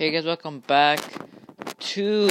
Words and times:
Hey 0.00 0.10
guys, 0.10 0.24
welcome 0.24 0.60
back 0.60 0.98
to 1.78 2.26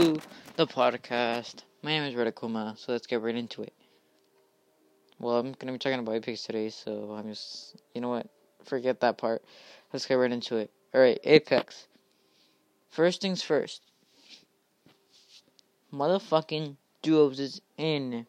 the 0.56 0.66
podcast. 0.66 1.58
My 1.84 1.92
name 1.92 2.02
is 2.02 2.16
Redakuma, 2.16 2.76
so 2.76 2.94
let's 2.94 3.06
get 3.06 3.22
right 3.22 3.36
into 3.36 3.62
it. 3.62 3.74
Well, 5.20 5.38
I'm 5.38 5.52
gonna 5.52 5.74
be 5.74 5.78
talking 5.78 6.00
about 6.00 6.16
Apex 6.16 6.42
today, 6.42 6.70
so 6.70 7.14
I'm 7.16 7.30
just, 7.30 7.76
you 7.94 8.02
know 8.02 8.10
what, 8.10 8.28
forget 8.66 9.02
that 9.02 9.20
part. 9.20 9.44
Let's 9.94 10.08
get 10.08 10.16
right 10.16 10.32
into 10.32 10.58
it. 10.58 10.72
Alright, 10.96 11.20
Apex. 11.24 11.86
First 12.90 13.22
things 13.22 13.44
first. 13.44 13.84
Motherfucking 15.94 16.76
duos 17.04 17.40
is 17.40 17.62
in. 17.78 18.26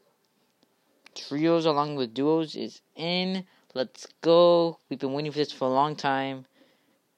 Trios 1.14 1.64
along 1.64 1.96
with 1.96 2.12
duos 2.12 2.56
is 2.56 2.82
in. 2.94 3.46
Let's 3.72 4.06
go. 4.20 4.80
We've 4.90 4.98
been 4.98 5.14
waiting 5.14 5.32
for 5.32 5.38
this 5.38 5.50
for 5.50 5.64
a 5.64 5.72
long 5.72 5.96
time. 5.96 6.44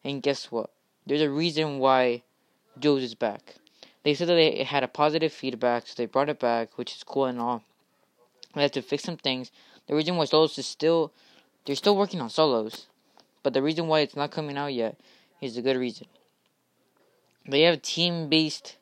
And 0.05 0.23
guess 0.23 0.53
what? 0.53 0.71
There's 1.07 1.21
a 1.21 1.31
reason 1.31 1.79
why 1.79 2.23
duos 2.79 3.03
is 3.03 3.15
back. 3.15 3.57
They 4.05 4.15
said 4.15 4.29
that 4.29 4.35
they 4.35 4.65
had 4.65 4.83
a 4.83 4.89
positive 4.89 5.33
feedback, 5.33 5.87
so 5.87 5.95
they 5.97 6.07
brought 6.07 6.29
it 6.29 6.41
back, 6.41 6.77
which 6.77 6.95
is 6.95 7.05
cool 7.05 7.27
and 7.27 7.41
all. 7.41 7.63
They 8.55 8.63
had 8.63 8.73
to 8.75 8.83
fix 8.83 9.05
some 9.05 9.17
things. 9.17 9.51
The 9.87 9.95
reason 9.95 10.17
why 10.17 10.25
solos 10.27 10.59
is 10.59 10.67
still, 10.67 11.13
they're 11.65 11.77
still 11.77 11.97
working 11.97 12.21
on 12.21 12.31
solos, 12.31 12.87
but 13.43 13.53
the 13.53 13.63
reason 13.63 13.89
why 13.89 14.01
it's 14.01 14.17
not 14.17 14.31
coming 14.31 14.57
out 14.57 14.73
yet 14.73 14.99
is 15.41 15.57
a 15.57 15.63
good 15.63 15.77
reason. 15.77 16.07
They 17.49 17.63
have 17.63 17.83
team-based 17.83 18.77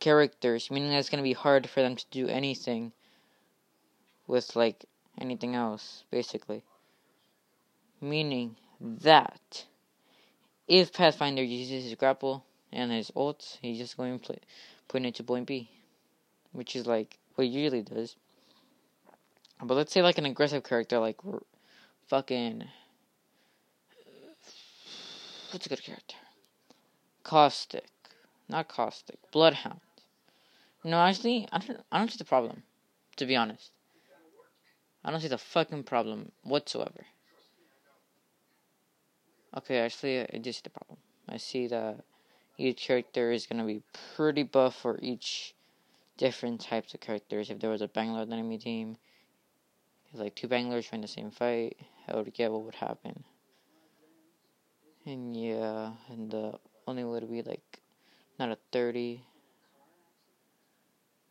characters, 0.00 0.70
meaning 0.70 0.90
that 0.90 0.98
it's 0.98 1.10
gonna 1.10 1.22
be 1.22 1.34
hard 1.34 1.68
for 1.68 1.82
them 1.82 1.96
to 1.96 2.04
do 2.10 2.28
anything 2.28 2.92
with 4.26 4.56
like 4.56 4.84
anything 5.20 5.54
else, 5.54 6.04
basically. 6.10 6.62
Meaning 8.00 8.56
that 8.80 9.66
if 10.68 10.92
Pathfinder 10.92 11.42
uses 11.42 11.84
his 11.84 11.94
grapple 11.94 12.44
and 12.70 12.92
his 12.92 13.10
ult, 13.16 13.58
he's 13.62 13.78
just 13.78 13.96
going 13.96 14.18
to 14.18 14.24
play, 14.24 14.38
put 14.86 15.02
it 15.02 15.06
into 15.06 15.24
point 15.24 15.46
B, 15.46 15.70
which 16.52 16.76
is 16.76 16.86
like 16.86 17.18
what 17.34 17.46
he 17.46 17.50
usually 17.50 17.82
does. 17.82 18.16
But 19.62 19.74
let's 19.74 19.92
say 19.92 20.02
like 20.02 20.18
an 20.18 20.26
aggressive 20.26 20.62
character 20.62 20.98
like 20.98 21.16
fucking 22.06 22.64
what's 25.50 25.66
a 25.66 25.68
good 25.68 25.82
character? 25.82 26.16
Caustic, 27.24 27.86
not 28.48 28.68
Caustic, 28.68 29.18
Bloodhound. 29.32 29.80
No, 30.84 30.98
actually, 30.98 31.48
I 31.50 31.58
don't. 31.58 31.80
I 31.90 31.98
don't 31.98 32.10
see 32.10 32.18
the 32.18 32.24
problem. 32.24 32.62
To 33.16 33.26
be 33.26 33.34
honest, 33.34 33.72
I 35.04 35.10
don't 35.10 35.20
see 35.20 35.28
the 35.28 35.38
fucking 35.38 35.82
problem 35.84 36.30
whatsoever. 36.44 37.06
Okay, 39.58 39.80
actually, 39.80 40.20
I 40.20 40.40
see 40.40 40.60
the 40.62 40.70
problem. 40.70 40.98
I 41.28 41.36
see 41.36 41.66
that 41.66 42.04
each 42.58 42.86
character 42.86 43.32
is 43.32 43.44
gonna 43.44 43.64
be 43.64 43.82
pretty 44.14 44.44
buff 44.44 44.76
for 44.76 45.00
each 45.02 45.52
different 46.16 46.60
types 46.60 46.94
of 46.94 47.00
characters. 47.00 47.50
If 47.50 47.58
there 47.58 47.70
was 47.70 47.82
a 47.82 47.88
Bangalore 47.88 48.22
enemy 48.22 48.58
team, 48.58 48.98
like 50.14 50.36
two 50.36 50.46
Bangalores 50.46 50.88
trying 50.88 51.00
the 51.00 51.08
same 51.08 51.32
fight, 51.32 51.76
I 52.06 52.14
would 52.14 52.32
get 52.32 52.52
what 52.52 52.62
would 52.62 52.76
happen. 52.76 53.24
And 55.04 55.36
yeah, 55.36 55.90
and 56.08 56.30
the 56.30 56.54
only 56.86 57.02
way 57.02 57.18
would 57.18 57.28
be 57.28 57.42
like 57.42 57.80
not 58.38 58.52
a 58.52 58.58
thirty, 58.70 59.24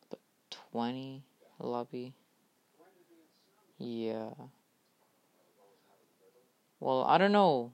but 0.09 0.19
twenty 0.49 1.23
lobby. 1.59 2.13
Yeah. 3.77 4.31
Well, 6.81 7.05
I 7.05 7.17
don't 7.17 7.31
know 7.31 7.71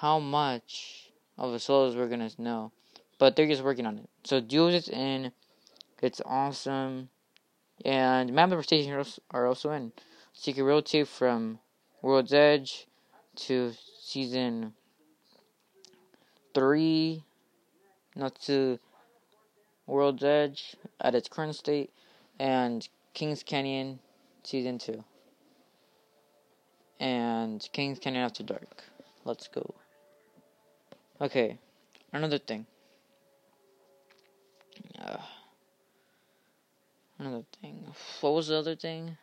how 0.00 0.20
much 0.20 1.10
of 1.36 1.50
the 1.50 1.58
solos 1.58 1.96
we're 1.96 2.08
gonna 2.08 2.30
know, 2.38 2.70
but 3.18 3.34
they're 3.34 3.48
just 3.48 3.64
working 3.64 3.84
on 3.84 3.98
it. 3.98 4.08
So 4.22 4.40
duos 4.40 4.74
is 4.74 4.88
in, 4.88 5.32
it's 6.00 6.22
awesome, 6.24 7.08
and 7.84 8.32
map 8.32 8.50
representations 8.50 9.18
are 9.32 9.46
also 9.46 9.72
in. 9.72 9.92
So 10.34 10.52
you 10.52 10.54
can 10.54 11.04
from 11.04 11.58
World's 12.00 12.32
Edge 12.32 12.86
to 13.46 13.72
season 14.00 14.74
three, 16.54 17.24
not 18.14 18.40
to 18.42 18.78
World's 19.88 20.22
Edge 20.22 20.76
at 21.00 21.16
its 21.16 21.28
current 21.28 21.56
state, 21.56 21.90
and 22.38 22.88
Kings 23.14 23.42
Canyon 23.42 23.98
season 24.44 24.78
two, 24.78 25.02
and 27.00 27.68
Kings 27.72 27.98
Canyon 27.98 28.24
After 28.24 28.44
Dark. 28.44 28.84
Let's 29.24 29.48
go. 29.48 29.74
Okay, 31.20 31.58
another 32.12 32.38
thing. 32.38 32.64
Uh, 34.96 35.16
another 37.18 37.44
thing. 37.60 37.84
What 38.20 38.34
was 38.34 38.48
the 38.48 38.56
other 38.56 38.76
thing? 38.76 39.16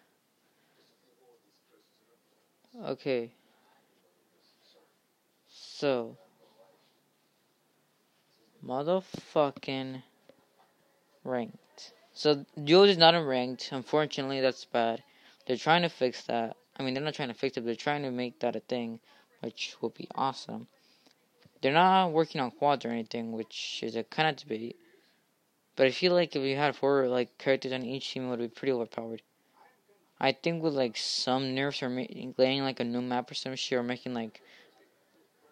Okay. 2.83 3.31
So, 5.47 6.17
motherfucking 8.65 10.03
ranked. 11.23 11.93
So, 12.13 12.45
Duos 12.61 12.89
is 12.89 12.97
not 12.97 13.15
in 13.15 13.23
ranked. 13.23 13.69
Unfortunately, 13.71 14.41
that's 14.41 14.65
bad. 14.65 15.01
They're 15.47 15.55
trying 15.55 15.83
to 15.83 15.89
fix 15.89 16.23
that. 16.23 16.57
I 16.77 16.83
mean, 16.83 16.93
they're 16.93 17.03
not 17.03 17.13
trying 17.13 17.29
to 17.29 17.33
fix 17.33 17.55
it, 17.55 17.65
they're 17.65 17.75
trying 17.75 18.03
to 18.03 18.11
make 18.11 18.39
that 18.39 18.57
a 18.57 18.59
thing, 18.59 18.99
which 19.39 19.75
will 19.79 19.91
be 19.91 20.09
awesome. 20.13 20.67
They're 21.65 21.73
not 21.73 22.11
working 22.11 22.41
on 22.41 22.51
quads 22.51 22.85
or 22.85 22.89
anything, 22.89 23.31
which 23.31 23.79
is 23.81 23.95
a 23.95 24.03
kind 24.03 24.29
of 24.29 24.35
debate. 24.35 24.77
But 25.75 25.87
I 25.87 25.89
feel 25.89 26.13
like 26.13 26.35
if 26.35 26.43
you 26.43 26.55
had 26.55 26.75
four 26.75 27.07
like 27.07 27.39
characters 27.39 27.73
on 27.73 27.81
each 27.81 28.11
team, 28.11 28.25
it 28.25 28.29
would 28.29 28.39
be 28.39 28.47
pretty 28.49 28.71
overpowered. 28.71 29.23
I 30.19 30.33
think 30.33 30.61
with 30.61 30.75
like 30.75 30.95
some 30.95 31.55
nerfs 31.55 31.81
or 31.81 31.89
laying 31.89 32.61
like 32.61 32.79
a 32.79 32.83
new 32.83 33.01
map 33.01 33.31
or 33.31 33.33
some 33.33 33.55
shit, 33.55 33.79
or 33.79 33.81
making 33.81 34.13
like 34.13 34.43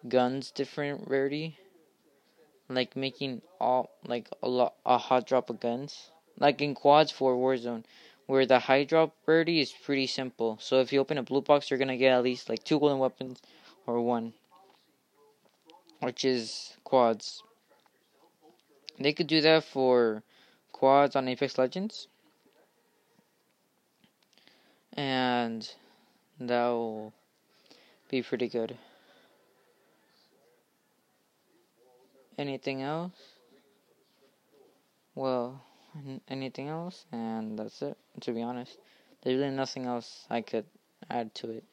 guns 0.06 0.52
different 0.52 1.08
rarity, 1.08 1.58
like 2.68 2.94
making 2.94 3.42
all 3.60 3.90
like 4.06 4.28
a 4.40 4.48
lot 4.48 4.74
a 4.86 4.98
hot 4.98 5.26
drop 5.26 5.50
of 5.50 5.58
guns, 5.58 6.10
like 6.38 6.62
in 6.62 6.76
quads 6.76 7.10
for 7.10 7.34
Warzone, 7.34 7.82
where 8.26 8.46
the 8.46 8.60
high 8.60 8.84
drop 8.84 9.16
rarity 9.26 9.58
is 9.58 9.72
pretty 9.72 10.06
simple. 10.06 10.58
So 10.60 10.78
if 10.78 10.92
you 10.92 11.00
open 11.00 11.18
a 11.18 11.24
blue 11.24 11.42
box, 11.42 11.72
you're 11.72 11.78
gonna 11.80 11.96
get 11.96 12.12
at 12.12 12.22
least 12.22 12.48
like 12.48 12.62
two 12.62 12.78
golden 12.78 13.00
weapons 13.00 13.42
or 13.84 14.00
one 14.00 14.32
which 16.04 16.24
is 16.24 16.76
quads. 16.84 17.42
They 19.00 19.14
could 19.14 19.26
do 19.26 19.40
that 19.40 19.64
for 19.64 20.22
quads 20.70 21.16
on 21.16 21.26
Apex 21.28 21.56
Legends. 21.56 22.08
And 24.92 25.68
that 26.38 26.68
will 26.68 27.12
be 28.10 28.22
pretty 28.22 28.48
good. 28.48 28.76
Anything 32.36 32.82
else? 32.82 33.12
Well, 35.14 35.62
anything 36.28 36.68
else? 36.68 37.06
And 37.12 37.58
that's 37.58 37.80
it, 37.80 37.96
to 38.20 38.32
be 38.32 38.42
honest. 38.42 38.76
There's 39.22 39.38
really 39.38 39.54
nothing 39.54 39.86
else 39.86 40.26
I 40.28 40.42
could 40.42 40.66
add 41.08 41.34
to 41.36 41.50
it. 41.50 41.64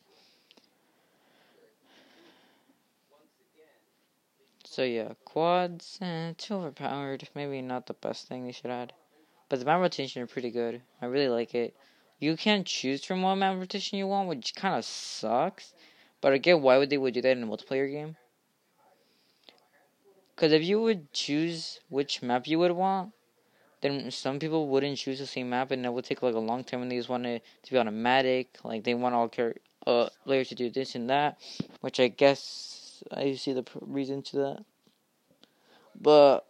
So 4.72 4.84
yeah, 4.84 5.16
quads, 5.26 6.00
eh, 6.02 6.32
too 6.38 6.54
overpowered. 6.54 7.28
Maybe 7.36 7.62
not 7.62 7.88
the 7.88 7.94
best 7.94 8.30
thing 8.30 8.46
they 8.46 8.54
should 8.54 8.72
add. 8.72 8.94
But 9.50 9.60
the 9.60 9.66
map 9.66 9.82
rotation 9.82 10.22
are 10.22 10.28
pretty 10.28 10.50
good. 10.50 10.82
I 11.02 11.08
really 11.08 11.28
like 11.28 11.54
it. 11.54 11.76
You 12.20 12.38
can 12.38 12.64
choose 12.64 13.04
from 13.04 13.22
what 13.22 13.36
map 13.36 13.58
rotation 13.58 13.98
you 13.98 14.08
want, 14.08 14.30
which 14.30 14.56
kind 14.56 14.74
of 14.74 14.86
sucks. 14.86 15.74
But 16.22 16.42
get 16.42 16.62
why 16.62 16.78
would 16.78 16.90
they 16.90 16.98
would 16.98 17.14
do 17.14 17.22
that 17.22 17.36
in 17.36 17.44
a 17.44 17.46
multiplayer 17.46 17.92
game. 17.92 18.16
Because 20.34 20.54
if 20.54 20.64
you 20.64 20.82
would 20.82 21.12
choose 21.12 21.82
which 21.90 22.22
map 22.22 22.48
you 22.48 22.58
would 22.60 22.72
want, 22.72 23.12
then 23.82 24.10
some 24.10 24.40
people 24.40 24.70
wouldn't 24.70 25.00
choose 25.00 25.20
the 25.20 25.28
same 25.28 25.50
map, 25.50 25.72
and 25.72 25.86
it 25.86 25.92
would 25.92 26.06
take 26.06 26.22
like 26.22 26.36
a 26.36 26.40
long 26.40 26.64
time. 26.64 26.82
And 26.82 26.90
they 26.90 26.96
just 26.96 27.10
want 27.10 27.26
it 27.26 27.44
to 27.64 27.72
be 27.72 27.78
automatic, 27.78 28.58
like 28.64 28.86
they 28.86 28.94
want 28.94 29.16
all 29.16 29.30
uh, 29.86 30.10
players 30.24 30.48
to 30.48 30.56
do 30.56 30.70
this 30.70 30.96
and 30.96 31.10
that, 31.10 31.42
which 31.82 32.00
I 32.00 32.08
guess 32.08 33.04
I 33.12 33.36
see 33.36 33.54
the 33.54 33.66
reason 33.82 34.22
to 34.24 34.38
that. 34.38 34.66
But 36.02 36.46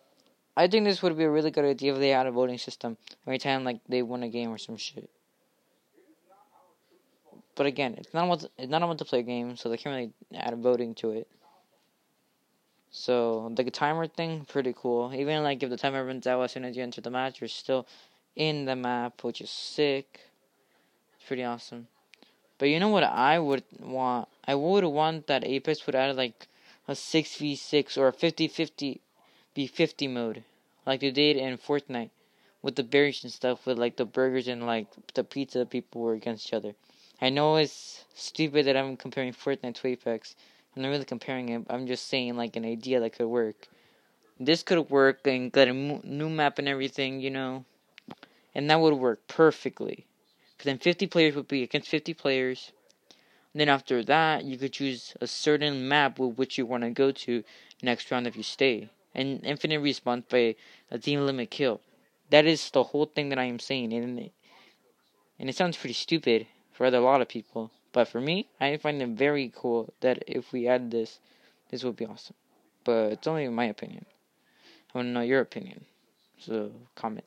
I 0.55 0.67
think 0.67 0.85
this 0.85 1.01
would 1.01 1.17
be 1.17 1.23
a 1.23 1.29
really 1.29 1.51
good 1.51 1.65
idea 1.65 1.93
if 1.93 1.99
they 1.99 2.09
had 2.09 2.27
a 2.27 2.31
voting 2.31 2.57
system 2.57 2.97
every 3.25 3.37
time 3.37 3.63
like 3.63 3.79
they 3.87 4.01
won 4.01 4.23
a 4.23 4.29
game 4.29 4.49
or 4.49 4.57
some 4.57 4.77
shit. 4.77 5.09
But 7.55 7.65
again, 7.65 7.95
it's 7.97 8.13
not 8.13 8.43
a 8.43 8.49
it's 8.57 8.71
not 8.71 9.13
a 9.13 9.21
game, 9.23 9.57
so 9.57 9.69
they 9.69 9.77
can't 9.77 9.95
really 9.95 10.41
add 10.41 10.53
a 10.53 10.55
voting 10.55 10.95
to 10.95 11.11
it. 11.11 11.27
So 12.91 13.51
the 13.55 13.63
timer 13.71 14.07
thing, 14.07 14.45
pretty 14.45 14.73
cool. 14.75 15.13
Even 15.13 15.43
like 15.43 15.63
if 15.63 15.69
the 15.69 15.77
timer 15.77 16.05
runs 16.05 16.27
out 16.27 16.41
as 16.41 16.51
soon 16.53 16.65
as 16.65 16.75
you 16.75 16.83
enter 16.83 17.01
the 17.01 17.09
match, 17.09 17.39
you're 17.39 17.47
still 17.47 17.87
in 18.35 18.65
the 18.65 18.75
map, 18.75 19.23
which 19.23 19.41
is 19.41 19.49
sick. 19.49 20.21
It's 21.15 21.25
pretty 21.27 21.43
awesome. 21.43 21.87
But 22.57 22.69
you 22.69 22.79
know 22.79 22.89
what 22.89 23.03
I 23.03 23.39
would 23.39 23.63
want? 23.79 24.27
I 24.45 24.55
would 24.55 24.83
want 24.85 25.27
that 25.27 25.45
Apex 25.45 25.85
would 25.85 25.95
add 25.95 26.15
like 26.15 26.47
a 26.87 26.93
6v6 26.93 27.97
or 27.97 28.07
a 28.07 28.13
50-50 28.13 28.99
v50 29.55 30.09
mode 30.09 30.43
like 30.85 31.01
they 31.01 31.11
did 31.11 31.37
in 31.37 31.57
Fortnite 31.57 32.09
with 32.61 32.75
the 32.75 32.83
berries 32.83 33.23
and 33.23 33.31
stuff 33.31 33.65
with 33.65 33.77
like 33.77 33.95
the 33.97 34.05
burgers 34.05 34.47
and 34.47 34.65
like 34.65 34.87
the 35.13 35.23
pizza 35.23 35.65
people 35.65 36.01
were 36.01 36.13
against 36.13 36.47
each 36.47 36.53
other. 36.53 36.73
I 37.21 37.29
know 37.29 37.55
it's 37.55 38.05
stupid 38.13 38.65
that 38.65 38.77
I'm 38.77 38.97
comparing 38.97 39.33
Fortnite 39.33 39.75
to 39.75 39.87
Apex. 39.87 40.35
I'm 40.75 40.81
not 40.81 40.89
really 40.89 41.05
comparing 41.05 41.49
it. 41.49 41.65
I'm 41.69 41.87
just 41.87 42.07
saying 42.07 42.35
like 42.35 42.55
an 42.55 42.65
idea 42.65 42.99
that 42.99 43.13
could 43.13 43.27
work. 43.27 43.67
This 44.39 44.63
could 44.63 44.89
work 44.89 45.27
and 45.27 45.51
get 45.51 45.67
a 45.67 45.73
new 45.73 46.29
map 46.29 46.57
and 46.57 46.67
everything, 46.67 47.19
you 47.19 47.29
know, 47.29 47.65
and 48.55 48.69
that 48.69 48.79
would 48.79 48.93
work 48.93 49.27
perfectly. 49.27 50.07
Because 50.57 50.65
then 50.65 50.79
50 50.79 51.07
players 51.07 51.35
would 51.35 51.47
be 51.47 51.63
against 51.63 51.89
50 51.89 52.13
players. 52.15 52.71
And 53.53 53.59
then 53.59 53.69
after 53.69 54.03
that, 54.03 54.45
you 54.45 54.57
could 54.57 54.73
choose 54.73 55.13
a 55.21 55.27
certain 55.27 55.87
map 55.87 56.17
with 56.17 56.37
which 56.37 56.57
you 56.57 56.65
want 56.65 56.83
to 56.83 56.89
go 56.89 57.11
to 57.11 57.43
next 57.83 58.09
round 58.09 58.25
if 58.25 58.35
you 58.35 58.43
stay. 58.43 58.89
And 59.13 59.45
infinite 59.45 59.79
response 59.79 60.25
by 60.29 60.55
a 60.89 60.97
team 60.97 61.25
limit 61.25 61.51
kill. 61.51 61.81
That 62.29 62.45
is 62.45 62.69
the 62.71 62.83
whole 62.83 63.05
thing 63.05 63.29
that 63.29 63.39
I 63.39 63.43
am 63.43 63.59
saying, 63.59 63.91
and 63.93 64.31
and 65.41 65.49
it 65.49 65.55
sounds 65.55 65.75
pretty 65.75 65.93
stupid 65.93 66.45
for 66.71 66.85
a 66.85 66.99
lot 66.99 67.19
of 67.19 67.27
people, 67.27 67.71
but 67.91 68.07
for 68.07 68.21
me, 68.21 68.47
I 68.59 68.77
find 68.77 69.01
it 69.01 69.09
very 69.09 69.51
cool 69.53 69.91
that 70.01 70.23
if 70.27 70.53
we 70.53 70.67
add 70.67 70.91
this, 70.91 71.19
this 71.69 71.83
would 71.83 71.95
be 71.95 72.05
awesome. 72.05 72.35
But 72.83 73.13
it's 73.13 73.27
only 73.27 73.47
my 73.49 73.65
opinion. 73.65 74.05
I 74.93 74.97
want 74.97 75.07
to 75.07 75.11
know 75.11 75.21
your 75.21 75.41
opinion, 75.41 75.85
so 76.37 76.71
comment. 76.95 77.25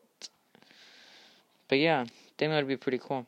But 1.69 1.79
yeah, 1.79 2.03
I 2.03 2.07
think 2.39 2.53
that 2.53 2.57
would 2.57 2.69
be 2.69 2.77
pretty 2.77 2.99
cool. 2.99 3.27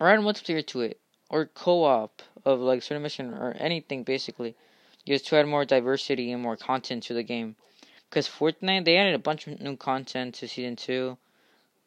Or 0.00 0.08
add 0.08 0.18
multiplayer 0.20 0.66
to 0.66 0.80
it, 0.80 0.98
or 1.30 1.46
co-op 1.46 2.22
of 2.44 2.58
like 2.58 2.82
certain 2.82 3.02
mission 3.02 3.32
or 3.32 3.56
anything 3.58 4.02
basically, 4.02 4.56
just 5.06 5.26
to 5.26 5.36
add 5.36 5.46
more 5.46 5.64
diversity 5.64 6.32
and 6.32 6.42
more 6.42 6.56
content 6.56 7.02
to 7.04 7.14
the 7.14 7.22
game. 7.22 7.56
Because 8.08 8.28
Fortnite, 8.28 8.84
they 8.84 8.96
added 8.96 9.14
a 9.14 9.18
bunch 9.18 9.46
of 9.46 9.60
new 9.60 9.76
content 9.76 10.34
to 10.36 10.48
season 10.48 10.76
two. 10.76 11.16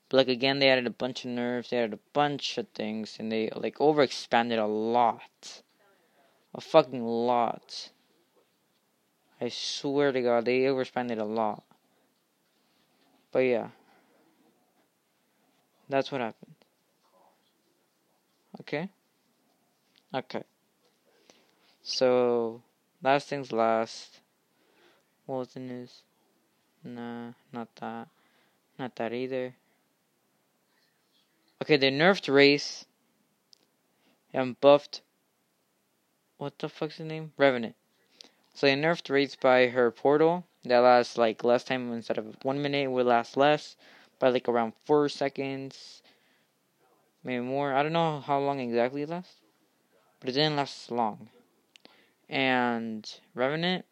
But 0.09 0.17
like 0.17 0.27
again, 0.27 0.59
they 0.59 0.69
added 0.69 0.87
a 0.87 0.91
bunch 0.91 1.25
of 1.25 1.31
nerfs. 1.31 1.69
They 1.69 1.77
added 1.77 1.93
a 1.93 1.99
bunch 2.13 2.57
of 2.57 2.67
things, 2.69 3.17
and 3.19 3.31
they 3.31 3.49
like 3.55 3.77
overexpanded 3.77 4.59
a 4.59 4.65
lot, 4.65 5.61
a 6.53 6.61
fucking 6.61 7.03
lot. 7.03 7.89
I 9.41 9.49
swear 9.49 10.11
to 10.11 10.21
God, 10.21 10.45
they 10.45 10.61
overexpanded 10.61 11.19
a 11.19 11.25
lot. 11.25 11.63
But 13.31 13.39
yeah, 13.39 13.69
that's 15.89 16.11
what 16.11 16.21
happened. 16.21 16.55
Okay. 18.61 18.89
Okay. 20.13 20.43
So, 21.83 22.63
last 23.05 23.27
things 23.27 23.51
last. 23.51 24.19
What 25.27 25.37
was 25.37 25.53
the 25.53 25.59
news? 25.59 26.01
Nah, 26.83 27.33
not 27.53 27.67
that. 27.75 28.07
Not 28.79 28.95
that 28.95 29.13
either. 29.13 29.53
Okay, 31.61 31.77
they 31.77 31.91
nerfed 31.91 32.33
Wraith 32.33 32.85
and 34.33 34.59
buffed. 34.59 35.01
What 36.37 36.57
the 36.57 36.67
fuck's 36.67 36.97
the 36.97 37.03
name? 37.03 37.31
Revenant. 37.37 37.75
So 38.55 38.65
they 38.65 38.73
nerfed 38.73 39.09
Wraith 39.11 39.39
by 39.39 39.67
her 39.67 39.91
portal. 39.91 40.43
That 40.63 40.79
lasts 40.79 41.15
like 41.15 41.43
less 41.43 41.63
time 41.63 41.93
instead 41.93 42.17
of 42.17 42.35
one 42.41 42.59
minute, 42.59 42.85
it 42.85 42.91
would 42.91 43.05
last 43.05 43.37
less 43.37 43.75
by 44.17 44.29
like 44.29 44.49
around 44.49 44.73
four 44.85 45.09
seconds, 45.09 46.01
maybe 47.23 47.43
more. 47.43 47.71
I 47.71 47.83
don't 47.83 47.93
know 47.93 48.19
how 48.19 48.39
long 48.39 48.59
exactly 48.59 49.03
it 49.03 49.09
lasts, 49.09 49.41
but 50.19 50.29
it 50.29 50.33
didn't 50.33 50.55
last 50.55 50.89
long. 50.89 51.29
And 52.29 53.09
Revenant, 53.33 53.85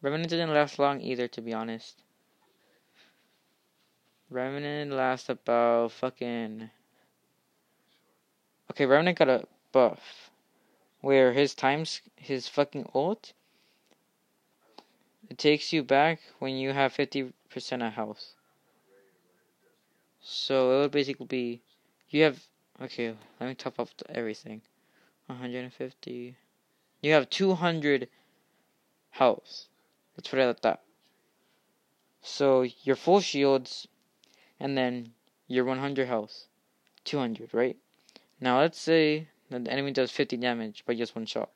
Revenant 0.00 0.30
didn't 0.30 0.52
last 0.52 0.78
long 0.78 1.00
either, 1.00 1.28
to 1.28 1.40
be 1.40 1.52
honest. 1.52 2.02
Revenant 4.30 4.92
lasts 4.92 5.28
about 5.28 5.92
fucking. 5.92 6.70
Okay, 8.70 8.86
Revenant 8.86 9.18
got 9.18 9.28
a 9.28 9.44
buff 9.70 10.30
where 11.00 11.32
his 11.32 11.54
times, 11.54 12.00
his 12.16 12.48
fucking 12.48 12.88
ult, 12.94 13.32
it 15.28 15.38
takes 15.38 15.72
you 15.72 15.82
back 15.82 16.20
when 16.38 16.56
you 16.56 16.72
have 16.72 16.94
50% 16.94 17.32
of 17.86 17.92
health. 17.92 18.34
So 20.20 20.78
it 20.78 20.82
would 20.82 20.90
basically 20.92 21.26
be, 21.26 21.60
you 22.10 22.22
have, 22.22 22.40
okay, 22.80 23.14
let 23.40 23.48
me 23.48 23.54
top 23.54 23.78
up 23.78 23.88
everything. 24.08 24.62
150. 25.26 26.36
You 27.02 27.12
have 27.12 27.28
200 27.28 28.08
health. 29.10 29.66
Let's 30.16 30.28
put 30.28 30.38
it 30.38 30.48
at 30.48 30.62
that. 30.62 30.82
So 32.22 32.62
your 32.84 32.94
full 32.94 33.20
shields, 33.20 33.88
and 34.60 34.78
then 34.78 35.12
your 35.48 35.64
100 35.64 36.06
health, 36.06 36.46
200, 37.04 37.52
right? 37.52 37.76
Now 38.40 38.60
let's 38.60 38.78
say 38.78 39.26
that 39.50 39.64
the 39.64 39.72
enemy 39.72 39.90
does 39.90 40.12
50 40.12 40.36
damage 40.36 40.84
by 40.86 40.94
just 40.94 41.16
one 41.16 41.26
shot. 41.26 41.50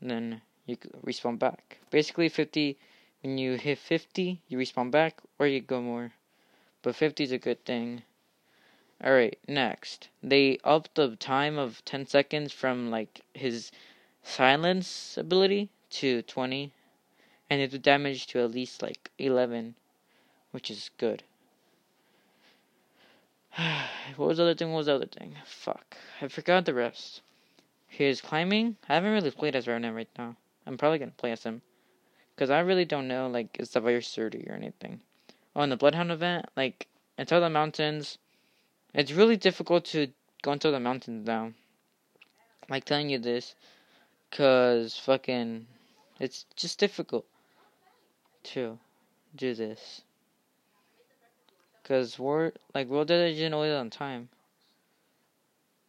And 0.00 0.10
then 0.10 0.40
you 0.64 0.78
respawn 1.04 1.38
back. 1.38 1.78
Basically 1.90 2.30
50, 2.30 2.78
when 3.22 3.36
you 3.36 3.56
hit 3.56 3.78
50, 3.78 4.40
you 4.48 4.56
respawn 4.56 4.90
back, 4.90 5.20
or 5.38 5.46
you 5.46 5.60
go 5.60 5.82
more. 5.82 6.12
But 6.80 6.96
50 6.96 7.24
is 7.24 7.32
a 7.32 7.38
good 7.38 7.62
thing. 7.66 8.02
Alright, 9.04 9.38
next. 9.46 10.08
They 10.22 10.58
upped 10.64 10.94
the 10.94 11.16
time 11.16 11.58
of 11.58 11.84
10 11.84 12.06
seconds 12.06 12.52
from 12.54 12.90
like 12.90 13.20
his 13.34 13.70
silence 14.26 15.16
ability 15.16 15.70
to 15.88 16.20
20 16.22 16.72
and 17.48 17.60
it 17.60 17.70
did 17.70 17.82
damage 17.82 18.26
to 18.26 18.40
at 18.40 18.50
least 18.50 18.82
like 18.82 19.10
11, 19.18 19.76
which 20.50 20.70
is 20.70 20.90
good. 20.98 21.22
what 24.16 24.26
was 24.26 24.36
the 24.38 24.42
other 24.42 24.54
thing? 24.54 24.72
What 24.72 24.78
was 24.78 24.86
the 24.86 24.96
other 24.96 25.06
thing? 25.06 25.36
Fuck. 25.44 25.96
I 26.20 26.28
forgot 26.28 26.64
the 26.64 26.74
rest. 26.74 27.22
His 27.86 28.20
climbing? 28.20 28.76
I 28.88 28.94
haven't 28.94 29.12
really 29.12 29.30
played 29.30 29.54
as 29.54 29.68
Revenant 29.68 29.94
right 29.94 30.08
now. 30.18 30.36
I'm 30.66 30.76
probably 30.76 30.98
gonna 30.98 31.12
play 31.16 31.30
as 31.30 31.44
him. 31.44 31.62
Because 32.34 32.50
I 32.50 32.58
really 32.60 32.84
don't 32.84 33.08
know, 33.08 33.28
like, 33.28 33.56
is 33.58 33.70
the 33.70 33.80
very 33.80 34.02
sturdy 34.02 34.44
or 34.48 34.54
anything. 34.54 35.00
Oh, 35.54 35.62
in 35.62 35.70
the 35.70 35.76
Bloodhound 35.76 36.10
event, 36.10 36.46
like, 36.56 36.88
into 37.16 37.40
the 37.40 37.48
mountains, 37.48 38.18
it's 38.92 39.12
really 39.12 39.36
difficult 39.36 39.86
to 39.86 40.08
go 40.42 40.52
into 40.52 40.70
the 40.70 40.80
mountains 40.80 41.26
now. 41.26 41.52
Like, 42.68 42.84
telling 42.84 43.08
you 43.08 43.18
this, 43.18 43.54
because 44.30 44.96
fucking, 44.98 45.66
it's 46.20 46.46
just 46.56 46.78
difficult 46.78 47.26
to 48.44 48.78
do 49.34 49.54
this. 49.54 50.02
Because 51.82 52.18
we're, 52.18 52.52
like, 52.74 52.88
World 52.88 53.08
Dead 53.08 53.52
always 53.52 53.72
on 53.72 53.90
time. 53.90 54.28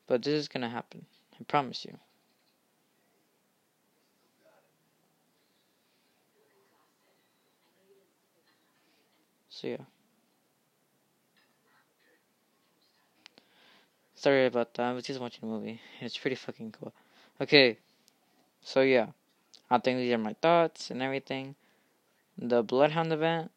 But 0.08 0.24
this 0.24 0.34
is 0.34 0.48
gonna 0.48 0.70
happen. 0.70 1.06
I 1.40 1.44
promise 1.44 1.86
you. 1.86 1.98
So 9.50 9.68
yeah. 9.68 9.78
Sorry 14.16 14.46
about 14.46 14.74
that. 14.76 14.84
I 14.84 14.94
was 14.94 15.04
just 15.04 15.20
watching 15.20 15.44
a 15.44 15.52
movie. 15.52 15.82
It's 16.00 16.18
pretty 16.18 16.36
fucking 16.36 16.74
cool. 16.80 16.94
Okay. 17.42 17.78
So 18.62 18.82
yeah. 18.82 19.08
I 19.70 19.80
think 19.80 20.00
these 20.00 20.14
are 20.14 20.18
my 20.18 20.36
thoughts 20.42 20.92
and 20.92 21.02
everything. 21.02 21.56
The 22.38 22.64
Bloodhound 22.64 23.12
event, 23.12 23.52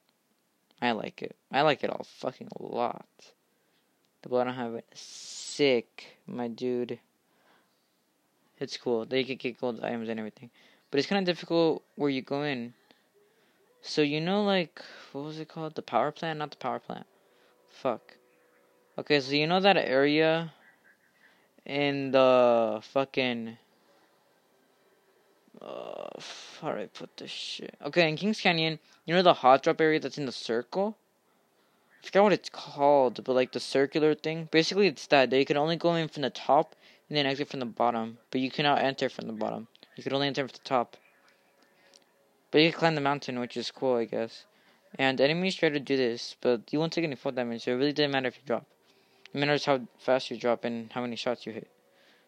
I 0.82 0.92
like 0.92 1.22
it. 1.22 1.36
I 1.52 1.62
like 1.62 1.84
it 1.84 1.90
all 1.90 2.04
fucking 2.04 2.48
a 2.58 2.62
lot. 2.62 3.06
The 4.22 4.28
Bloodhound 4.28 4.70
event 4.70 4.86
sick, 4.94 6.18
my 6.26 6.48
dude. 6.48 6.98
It's 8.58 8.76
cool. 8.76 9.06
They 9.06 9.24
can 9.24 9.36
get 9.36 9.60
gold 9.60 9.80
items 9.82 10.08
and 10.08 10.18
everything. 10.18 10.50
But 10.90 10.98
it's 10.98 11.08
kind 11.08 11.26
of 11.26 11.32
difficult 11.32 11.82
where 11.96 12.10
you 12.10 12.22
go 12.22 12.42
in. 12.42 12.74
So 13.82 14.02
you 14.02 14.20
know, 14.20 14.44
like, 14.44 14.82
what 15.12 15.24
was 15.24 15.38
it 15.38 15.48
called? 15.48 15.74
The 15.74 15.82
power 15.82 16.10
plant? 16.10 16.40
Not 16.40 16.50
the 16.50 16.56
power 16.56 16.78
plant. 16.78 17.06
Fuck. 17.68 18.16
Okay, 18.98 19.20
so 19.20 19.32
you 19.32 19.46
know 19.46 19.60
that 19.60 19.76
area 19.76 20.52
in 21.64 22.10
the 22.10 22.80
fucking 22.92 23.56
uh, 25.60 26.08
how 26.60 26.72
do 26.72 26.80
I 26.80 26.86
put 26.86 27.16
this 27.16 27.30
shit? 27.30 27.74
Okay, 27.84 28.08
in 28.08 28.16
Kings 28.16 28.40
Canyon, 28.40 28.78
you 29.04 29.14
know 29.14 29.22
the 29.22 29.34
hot 29.34 29.62
drop 29.62 29.80
area 29.80 29.98
that's 29.98 30.18
in 30.18 30.26
the 30.26 30.32
circle? 30.32 30.96
I 32.02 32.06
forgot 32.06 32.22
what 32.22 32.32
it's 32.32 32.48
called, 32.48 33.22
but 33.24 33.34
like 33.34 33.52
the 33.52 33.60
circular 33.60 34.14
thing. 34.14 34.48
Basically, 34.50 34.86
it's 34.86 35.06
that. 35.08 35.30
They 35.30 35.44
can 35.44 35.56
only 35.56 35.76
go 35.76 35.94
in 35.94 36.08
from 36.08 36.22
the 36.22 36.30
top 36.30 36.74
and 37.08 37.18
then 37.18 37.26
exit 37.26 37.48
from 37.48 37.60
the 37.60 37.66
bottom, 37.66 38.18
but 38.30 38.40
you 38.40 38.50
cannot 38.50 38.80
enter 38.80 39.08
from 39.08 39.26
the 39.26 39.32
bottom. 39.32 39.68
You 39.96 40.02
can 40.02 40.14
only 40.14 40.28
enter 40.28 40.42
from 40.42 40.52
the 40.52 40.68
top. 40.68 40.96
But 42.50 42.62
you 42.62 42.70
can 42.70 42.78
climb 42.78 42.94
the 42.94 43.00
mountain, 43.00 43.38
which 43.38 43.56
is 43.56 43.70
cool, 43.70 43.96
I 43.96 44.04
guess. 44.04 44.46
And 44.98 45.20
enemies 45.20 45.56
try 45.56 45.68
to 45.68 45.78
do 45.78 45.96
this, 45.96 46.36
but 46.40 46.72
you 46.72 46.78
won't 46.78 46.92
take 46.92 47.04
any 47.04 47.16
fall 47.16 47.32
damage, 47.32 47.64
so 47.64 47.72
it 47.72 47.76
really 47.76 47.92
doesn't 47.92 48.10
matter 48.10 48.28
if 48.28 48.36
you 48.36 48.42
drop. 48.46 48.66
It 49.32 49.38
matters 49.38 49.66
how 49.66 49.80
fast 49.98 50.30
you 50.30 50.36
drop 50.36 50.64
and 50.64 50.90
how 50.92 51.02
many 51.02 51.16
shots 51.16 51.46
you 51.46 51.52
hit. 51.52 51.68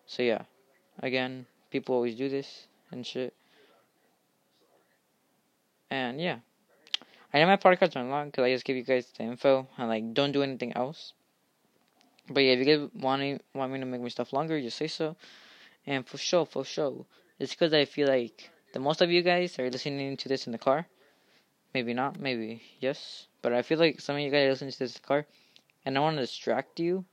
So 0.06 0.22
yeah, 0.22 0.42
again, 1.00 1.46
people 1.70 1.94
always 1.94 2.14
do 2.14 2.28
this 2.28 2.66
and 2.92 3.06
shit. 3.06 3.34
And 5.90 6.20
yeah. 6.20 6.38
I 7.34 7.40
know 7.40 7.46
my 7.46 7.56
podcast 7.56 7.96
are 7.96 8.04
long 8.04 8.26
because 8.26 8.44
I 8.44 8.52
just 8.52 8.64
give 8.64 8.76
you 8.76 8.82
guys 8.82 9.06
the 9.16 9.24
info 9.24 9.66
and 9.78 9.88
like 9.88 10.12
don't 10.12 10.32
do 10.32 10.42
anything 10.42 10.74
else. 10.74 11.14
But 12.28 12.40
yeah, 12.40 12.52
if 12.52 12.58
you 12.60 12.64
guys 12.64 12.90
want 12.94 13.22
me, 13.22 13.38
want 13.54 13.72
me 13.72 13.80
to 13.80 13.86
make 13.86 14.00
my 14.00 14.08
stuff 14.08 14.32
longer, 14.32 14.60
just 14.60 14.76
say 14.76 14.86
so. 14.86 15.16
And 15.86 16.06
for 16.06 16.18
sure, 16.18 16.46
for 16.46 16.64
sure, 16.64 17.04
it's 17.38 17.52
because 17.52 17.72
I 17.72 17.84
feel 17.84 18.06
like 18.06 18.50
the 18.72 18.80
most 18.80 19.00
of 19.00 19.10
you 19.10 19.22
guys 19.22 19.58
are 19.58 19.68
listening 19.68 20.16
to 20.16 20.28
this 20.28 20.46
in 20.46 20.52
the 20.52 20.58
car. 20.58 20.86
Maybe 21.74 21.94
not, 21.94 22.20
maybe 22.20 22.62
yes. 22.80 23.26
But 23.40 23.52
I 23.52 23.62
feel 23.62 23.78
like 23.78 24.00
some 24.00 24.16
of 24.16 24.22
you 24.22 24.30
guys 24.30 24.46
are 24.46 24.50
listening 24.50 24.72
to 24.72 24.78
this 24.78 24.96
in 24.96 25.00
the 25.02 25.08
car, 25.08 25.26
and 25.84 25.96
I 25.96 26.00
want 26.00 26.16
to 26.16 26.22
distract 26.22 26.78
you. 26.78 27.04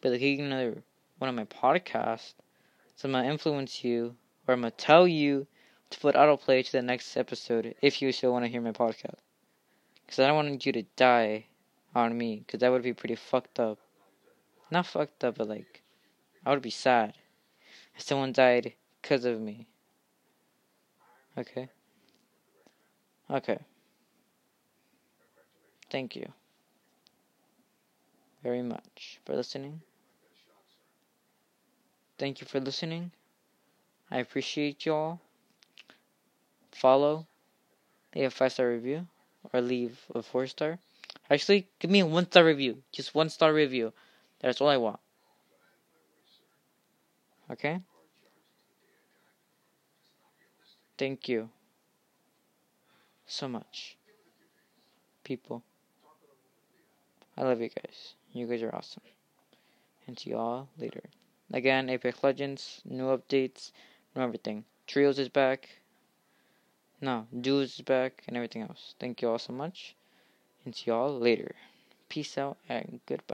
But 0.00 0.12
like 0.12 0.22
another 0.22 0.82
one 1.18 1.30
of 1.30 1.34
my 1.34 1.44
podcasts, 1.44 2.34
so 2.96 3.08
I'm 3.08 3.12
gonna 3.12 3.28
influence 3.28 3.82
you, 3.82 4.16
or 4.48 4.54
I'm 4.54 4.62
gonna 4.62 4.70
tell 4.70 5.06
you 5.06 5.46
to 5.90 6.00
put 6.00 6.14
autoplay 6.14 6.64
to 6.64 6.72
the 6.72 6.82
next 6.82 7.16
episode 7.16 7.74
if 7.82 8.00
you 8.00 8.10
still 8.12 8.32
want 8.32 8.46
to 8.46 8.50
hear 8.50 8.62
my 8.62 8.72
podcast. 8.72 9.20
Because 10.04 10.20
I 10.20 10.26
don't 10.26 10.36
want 10.36 10.64
you 10.64 10.72
to 10.72 10.82
die 10.96 11.46
on 11.94 12.16
me, 12.16 12.42
because 12.44 12.60
that 12.60 12.72
would 12.72 12.82
be 12.82 12.94
pretty 12.94 13.14
fucked 13.14 13.60
up. 13.60 13.78
Not 14.70 14.86
fucked 14.86 15.22
up, 15.22 15.36
but 15.36 15.48
like, 15.48 15.82
I 16.46 16.50
would 16.50 16.62
be 16.62 16.70
sad 16.70 17.14
if 17.94 18.02
someone 18.02 18.32
died 18.32 18.72
because 19.02 19.26
of 19.26 19.38
me. 19.40 19.66
Okay? 21.36 21.68
Okay. 23.30 23.58
Thank 25.90 26.16
you 26.16 26.32
very 28.42 28.62
much 28.62 29.20
for 29.24 29.34
listening. 29.34 29.82
Thank 32.18 32.40
you 32.40 32.46
for 32.46 32.60
listening. 32.60 33.12
I 34.10 34.18
appreciate 34.18 34.86
y'all. 34.86 35.20
Follow, 36.72 37.26
leave 38.14 38.26
a 38.26 38.30
five 38.30 38.52
star 38.52 38.68
review, 38.70 39.06
or 39.52 39.60
leave 39.60 40.00
a 40.14 40.22
four 40.22 40.46
star. 40.46 40.78
Actually, 41.30 41.66
give 41.78 41.90
me 41.90 42.00
a 42.00 42.06
one 42.06 42.26
star 42.26 42.44
review. 42.44 42.82
Just 42.92 43.14
one 43.14 43.28
star 43.28 43.52
review. 43.52 43.92
That's 44.40 44.60
all 44.60 44.68
I 44.68 44.76
want. 44.76 45.00
Okay? 47.50 47.80
Thank 50.96 51.28
you 51.28 51.48
so 53.26 53.46
much, 53.46 53.96
people. 55.22 55.62
I 57.36 57.42
love 57.42 57.60
you 57.60 57.68
guys. 57.68 58.14
You 58.32 58.46
guys 58.46 58.62
are 58.62 58.74
awesome. 58.74 59.02
And 60.06 60.18
see 60.18 60.30
y'all 60.30 60.68
later. 60.78 61.02
Again, 61.52 61.88
Apex 61.88 62.22
Legends, 62.24 62.80
new 62.84 63.04
updates, 63.04 63.70
everything. 64.20 64.64
Trios 64.86 65.18
is 65.18 65.28
back. 65.28 65.68
No, 67.00 67.26
Duos 67.40 67.74
is 67.74 67.80
back 67.82 68.22
and 68.26 68.36
everything 68.36 68.62
else. 68.62 68.94
Thank 68.98 69.22
you 69.22 69.30
all 69.30 69.38
so 69.38 69.52
much. 69.52 69.94
And 70.64 70.74
see 70.74 70.90
y'all 70.90 71.18
later. 71.18 71.54
Peace 72.08 72.36
out 72.36 72.58
and 72.68 73.00
goodbye. 73.06 73.24